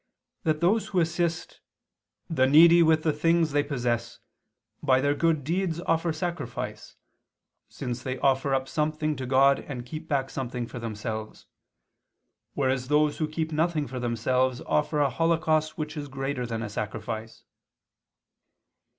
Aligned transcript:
that 0.41 0.61
those 0.61 0.87
who 0.87 0.99
assist 0.99 1.59
"the 2.27 2.47
needy 2.47 2.81
with 2.81 3.03
the 3.03 3.13
things 3.13 3.51
they 3.51 3.61
possess, 3.61 4.17
by 4.81 4.99
their 4.99 5.13
good 5.13 5.43
deeds 5.43 5.79
offer 5.81 6.11
sacrifice, 6.11 6.95
since 7.69 8.01
they 8.01 8.17
offer 8.17 8.51
up 8.51 8.67
something 8.67 9.15
to 9.15 9.27
God 9.27 9.59
and 9.59 9.85
keep 9.85 10.07
back 10.07 10.31
something 10.31 10.65
for 10.65 10.79
themselves; 10.79 11.45
whereas 12.55 12.87
those 12.87 13.19
who 13.19 13.27
keep 13.27 13.51
nothing 13.51 13.85
for 13.85 13.99
themselves 13.99 14.59
offer 14.61 14.99
a 14.99 15.09
holocaust 15.11 15.77
which 15.77 15.95
is 15.95 16.07
greater 16.07 16.47
than 16.47 16.63
a 16.63 16.69
sacrifice." 16.71 17.43